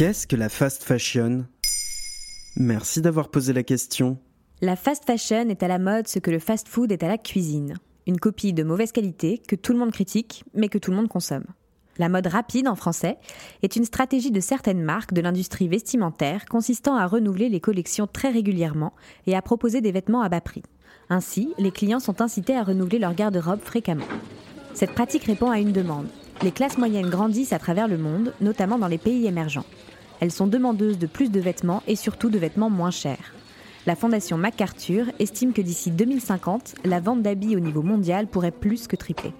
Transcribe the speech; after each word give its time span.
Qu'est-ce 0.00 0.26
que 0.26 0.34
la 0.34 0.48
fast 0.48 0.82
fashion? 0.82 1.44
Merci 2.56 3.02
d'avoir 3.02 3.28
posé 3.28 3.52
la 3.52 3.62
question. 3.62 4.16
La 4.62 4.74
fast 4.74 5.04
fashion 5.04 5.50
est 5.50 5.62
à 5.62 5.68
la 5.68 5.78
mode 5.78 6.08
ce 6.08 6.18
que 6.18 6.30
le 6.30 6.38
fast 6.38 6.68
food 6.68 6.90
est 6.90 7.02
à 7.02 7.08
la 7.08 7.18
cuisine. 7.18 7.74
Une 8.06 8.18
copie 8.18 8.54
de 8.54 8.62
mauvaise 8.62 8.92
qualité 8.92 9.42
que 9.46 9.56
tout 9.56 9.74
le 9.74 9.78
monde 9.78 9.92
critique, 9.92 10.42
mais 10.54 10.70
que 10.70 10.78
tout 10.78 10.90
le 10.90 10.96
monde 10.96 11.10
consomme. 11.10 11.44
La 11.98 12.08
mode 12.08 12.28
rapide 12.28 12.66
en 12.66 12.76
français 12.76 13.18
est 13.60 13.76
une 13.76 13.84
stratégie 13.84 14.30
de 14.30 14.40
certaines 14.40 14.82
marques 14.82 15.12
de 15.12 15.20
l'industrie 15.20 15.68
vestimentaire 15.68 16.46
consistant 16.46 16.96
à 16.96 17.06
renouveler 17.06 17.50
les 17.50 17.60
collections 17.60 18.08
très 18.10 18.30
régulièrement 18.30 18.94
et 19.26 19.36
à 19.36 19.42
proposer 19.42 19.82
des 19.82 19.92
vêtements 19.92 20.22
à 20.22 20.30
bas 20.30 20.40
prix. 20.40 20.62
Ainsi, 21.10 21.52
les 21.58 21.72
clients 21.72 22.00
sont 22.00 22.22
incités 22.22 22.56
à 22.56 22.62
renouveler 22.62 23.00
leur 23.00 23.12
garde-robe 23.12 23.60
fréquemment. 23.60 24.08
Cette 24.72 24.94
pratique 24.94 25.24
répond 25.24 25.50
à 25.50 25.58
une 25.58 25.72
demande. 25.72 26.06
Les 26.42 26.52
classes 26.52 26.78
moyennes 26.78 27.10
grandissent 27.10 27.52
à 27.52 27.58
travers 27.58 27.86
le 27.86 27.98
monde, 27.98 28.32
notamment 28.40 28.78
dans 28.78 28.88
les 28.88 28.96
pays 28.96 29.26
émergents. 29.26 29.66
Elles 30.20 30.30
sont 30.30 30.46
demandeuses 30.46 30.98
de 30.98 31.06
plus 31.06 31.30
de 31.30 31.40
vêtements 31.40 31.82
et 31.86 31.96
surtout 31.96 32.28
de 32.28 32.38
vêtements 32.38 32.70
moins 32.70 32.90
chers. 32.90 33.34
La 33.86 33.96
fondation 33.96 34.36
MacArthur 34.36 35.06
estime 35.18 35.54
que 35.54 35.62
d'ici 35.62 35.90
2050, 35.90 36.74
la 36.84 37.00
vente 37.00 37.22
d'habits 37.22 37.56
au 37.56 37.60
niveau 37.60 37.82
mondial 37.82 38.26
pourrait 38.26 38.50
plus 38.50 38.86
que 38.86 38.96
tripler. 38.96 39.32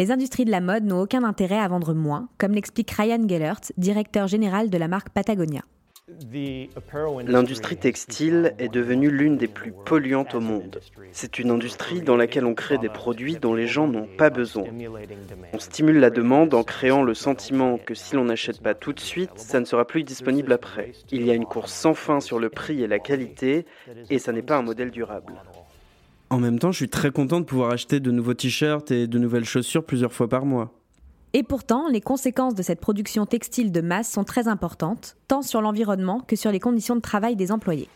Les 0.00 0.10
industries 0.10 0.44
de 0.44 0.50
la 0.50 0.60
mode 0.60 0.84
n'ont 0.84 1.00
aucun 1.00 1.22
intérêt 1.22 1.58
à 1.58 1.68
vendre 1.68 1.94
moins, 1.94 2.28
comme 2.38 2.52
l'explique 2.52 2.90
Ryan 2.90 3.26
Gellert, 3.28 3.60
directeur 3.76 4.26
général 4.26 4.70
de 4.70 4.78
la 4.78 4.88
marque 4.88 5.10
Patagonia. 5.10 5.62
L'industrie 7.26 7.76
textile 7.76 8.54
est 8.58 8.68
devenue 8.68 9.10
l'une 9.10 9.36
des 9.36 9.46
plus 9.46 9.72
polluantes 9.72 10.34
au 10.34 10.40
monde. 10.40 10.80
C'est 11.12 11.38
une 11.38 11.50
industrie 11.50 12.00
dans 12.00 12.16
laquelle 12.16 12.46
on 12.46 12.54
crée 12.54 12.78
des 12.78 12.88
produits 12.88 13.36
dont 13.36 13.54
les 13.54 13.66
gens 13.66 13.86
n'ont 13.86 14.08
pas 14.16 14.30
besoin. 14.30 14.64
On 15.52 15.58
stimule 15.58 15.98
la 15.98 16.10
demande 16.10 16.54
en 16.54 16.64
créant 16.64 17.02
le 17.02 17.14
sentiment 17.14 17.78
que 17.78 17.94
si 17.94 18.14
l'on 18.14 18.24
n'achète 18.24 18.62
pas 18.62 18.74
tout 18.74 18.92
de 18.92 19.00
suite, 19.00 19.32
ça 19.36 19.60
ne 19.60 19.64
sera 19.64 19.86
plus 19.86 20.02
disponible 20.02 20.52
après. 20.52 20.92
Il 21.12 21.26
y 21.26 21.30
a 21.30 21.34
une 21.34 21.44
course 21.44 21.72
sans 21.72 21.94
fin 21.94 22.20
sur 22.20 22.38
le 22.38 22.48
prix 22.48 22.82
et 22.82 22.86
la 22.86 22.98
qualité, 22.98 23.66
et 24.10 24.18
ça 24.18 24.32
n'est 24.32 24.42
pas 24.42 24.56
un 24.56 24.62
modèle 24.62 24.90
durable. 24.90 25.34
En 26.30 26.38
même 26.38 26.58
temps, 26.58 26.72
je 26.72 26.78
suis 26.78 26.90
très 26.90 27.10
content 27.10 27.40
de 27.40 27.46
pouvoir 27.46 27.70
acheter 27.70 28.00
de 28.00 28.10
nouveaux 28.10 28.34
t-shirts 28.34 28.90
et 28.90 29.06
de 29.06 29.18
nouvelles 29.18 29.46
chaussures 29.46 29.84
plusieurs 29.84 30.12
fois 30.12 30.28
par 30.28 30.44
mois. 30.44 30.77
Et 31.34 31.42
pourtant, 31.42 31.88
les 31.88 32.00
conséquences 32.00 32.54
de 32.54 32.62
cette 32.62 32.80
production 32.80 33.26
textile 33.26 33.70
de 33.70 33.82
masse 33.82 34.10
sont 34.10 34.24
très 34.24 34.48
importantes, 34.48 35.16
tant 35.28 35.42
sur 35.42 35.60
l'environnement 35.60 36.20
que 36.20 36.36
sur 36.36 36.50
les 36.50 36.60
conditions 36.60 36.96
de 36.96 37.00
travail 37.00 37.36
des 37.36 37.52
employés. 37.52 37.88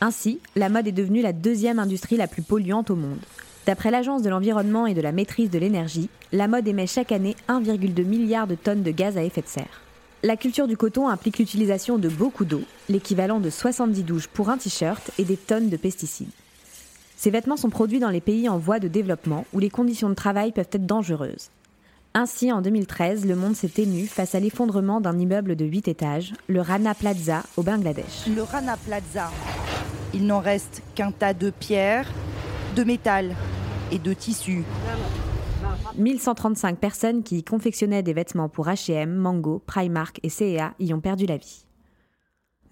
Ainsi, 0.00 0.40
la 0.56 0.68
mode 0.68 0.88
est 0.88 0.92
devenue 0.92 1.22
la 1.22 1.32
deuxième 1.32 1.78
industrie 1.78 2.16
la 2.16 2.26
plus 2.26 2.42
polluante 2.42 2.90
au 2.90 2.96
monde. 2.96 3.20
D'après 3.66 3.92
l'Agence 3.92 4.22
de 4.22 4.30
l'environnement 4.30 4.86
et 4.86 4.94
de 4.94 5.00
la 5.00 5.12
maîtrise 5.12 5.50
de 5.50 5.58
l'énergie, 5.58 6.08
la 6.32 6.48
mode 6.48 6.66
émet 6.66 6.88
chaque 6.88 7.12
année 7.12 7.36
1,2 7.48 8.04
milliard 8.04 8.48
de 8.48 8.56
tonnes 8.56 8.82
de 8.82 8.90
gaz 8.90 9.16
à 9.16 9.22
effet 9.22 9.42
de 9.42 9.46
serre. 9.46 9.82
La 10.24 10.36
culture 10.36 10.66
du 10.66 10.76
coton 10.76 11.08
implique 11.08 11.38
l'utilisation 11.38 11.96
de 11.96 12.08
beaucoup 12.08 12.44
d'eau, 12.44 12.62
l'équivalent 12.88 13.38
de 13.38 13.50
70 13.50 14.02
douches 14.02 14.28
pour 14.28 14.50
un 14.50 14.58
t-shirt 14.58 15.12
et 15.18 15.24
des 15.24 15.36
tonnes 15.36 15.68
de 15.68 15.76
pesticides. 15.76 16.28
Ces 17.16 17.30
vêtements 17.30 17.56
sont 17.56 17.70
produits 17.70 18.00
dans 18.00 18.08
les 18.08 18.20
pays 18.20 18.48
en 18.48 18.58
voie 18.58 18.80
de 18.80 18.88
développement 18.88 19.46
où 19.52 19.60
les 19.60 19.70
conditions 19.70 20.08
de 20.08 20.14
travail 20.14 20.52
peuvent 20.52 20.68
être 20.72 20.86
dangereuses. 20.86 21.50
Ainsi, 22.12 22.50
en 22.50 22.60
2013, 22.60 23.24
le 23.24 23.36
monde 23.36 23.54
s'est 23.54 23.70
ému 23.76 24.06
face 24.06 24.34
à 24.34 24.40
l'effondrement 24.40 25.00
d'un 25.00 25.16
immeuble 25.16 25.54
de 25.54 25.64
8 25.64 25.86
étages, 25.86 26.32
le 26.48 26.60
Rana 26.60 26.92
Plaza, 26.92 27.44
au 27.56 27.62
Bangladesh. 27.62 28.26
Le 28.26 28.42
Rana 28.42 28.76
Plaza, 28.76 29.30
il 30.12 30.26
n'en 30.26 30.40
reste 30.40 30.82
qu'un 30.96 31.12
tas 31.12 31.34
de 31.34 31.50
pierres, 31.50 32.08
de 32.74 32.82
métal 32.82 33.36
et 33.92 34.00
de 34.00 34.12
tissus. 34.12 34.64
1135 35.96 36.78
personnes 36.78 37.22
qui 37.22 37.38
y 37.38 37.44
confectionnaient 37.44 38.02
des 38.02 38.12
vêtements 38.12 38.48
pour 38.48 38.66
H&M, 38.66 39.14
Mango, 39.14 39.62
Primark 39.64 40.18
et 40.24 40.30
CEA 40.30 40.74
y 40.80 40.92
ont 40.92 41.00
perdu 41.00 41.26
la 41.26 41.36
vie. 41.36 41.64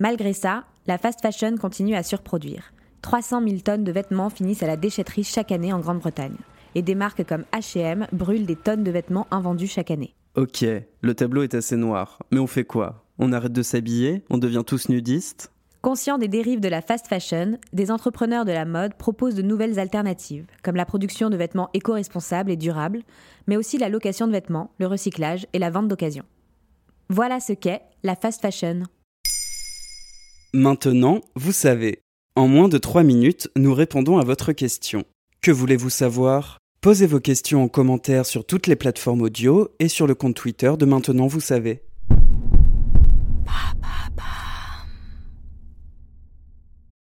Malgré 0.00 0.32
ça, 0.32 0.64
la 0.88 0.98
fast 0.98 1.20
fashion 1.20 1.56
continue 1.58 1.94
à 1.94 2.02
surproduire. 2.02 2.72
300 3.02 3.42
000 3.46 3.60
tonnes 3.60 3.84
de 3.84 3.92
vêtements 3.92 4.30
finissent 4.30 4.64
à 4.64 4.66
la 4.66 4.76
déchetterie 4.76 5.22
chaque 5.22 5.52
année 5.52 5.72
en 5.72 5.78
Grande-Bretagne. 5.78 6.36
Et 6.74 6.82
des 6.82 6.94
marques 6.94 7.24
comme 7.24 7.44
H&M 7.52 8.06
brûlent 8.12 8.46
des 8.46 8.56
tonnes 8.56 8.84
de 8.84 8.90
vêtements 8.90 9.26
invendus 9.30 9.66
chaque 9.66 9.90
année. 9.90 10.14
Ok, 10.34 10.64
le 11.00 11.14
tableau 11.14 11.42
est 11.42 11.54
assez 11.54 11.76
noir. 11.76 12.18
Mais 12.30 12.38
on 12.38 12.46
fait 12.46 12.64
quoi? 12.64 13.04
On 13.18 13.32
arrête 13.32 13.52
de 13.52 13.62
s'habiller? 13.62 14.22
On 14.30 14.38
devient 14.38 14.62
tous 14.64 14.88
nudistes? 14.88 15.50
Conscients 15.80 16.18
des 16.18 16.28
dérives 16.28 16.60
de 16.60 16.68
la 16.68 16.82
fast 16.82 17.06
fashion, 17.06 17.56
des 17.72 17.90
entrepreneurs 17.90 18.44
de 18.44 18.52
la 18.52 18.64
mode 18.64 18.94
proposent 18.94 19.36
de 19.36 19.42
nouvelles 19.42 19.78
alternatives, 19.78 20.46
comme 20.62 20.76
la 20.76 20.84
production 20.84 21.30
de 21.30 21.36
vêtements 21.36 21.70
éco-responsables 21.72 22.50
et 22.50 22.56
durables, 22.56 23.02
mais 23.46 23.56
aussi 23.56 23.78
la 23.78 23.88
location 23.88 24.26
de 24.26 24.32
vêtements, 24.32 24.72
le 24.78 24.86
recyclage 24.86 25.46
et 25.52 25.58
la 25.58 25.70
vente 25.70 25.88
d'occasion. 25.88 26.24
Voilà 27.08 27.40
ce 27.40 27.52
qu'est 27.52 27.82
la 28.02 28.16
fast 28.16 28.42
fashion. 28.42 28.82
Maintenant, 30.52 31.20
vous 31.36 31.52
savez. 31.52 32.00
En 32.34 32.48
moins 32.48 32.68
de 32.68 32.78
3 32.78 33.02
minutes, 33.02 33.48
nous 33.56 33.72
répondons 33.72 34.18
à 34.18 34.24
votre 34.24 34.52
question. 34.52 35.04
Que 35.48 35.52
voulez-vous 35.54 35.88
savoir? 35.88 36.58
Posez 36.82 37.06
vos 37.06 37.20
questions 37.20 37.62
en 37.62 37.68
commentaire 37.68 38.26
sur 38.26 38.44
toutes 38.44 38.66
les 38.66 38.76
plateformes 38.76 39.22
audio 39.22 39.70
et 39.78 39.88
sur 39.88 40.06
le 40.06 40.14
compte 40.14 40.36
Twitter 40.36 40.74
de 40.78 40.84
Maintenant 40.84 41.26
Vous 41.26 41.40
savez. 41.40 41.87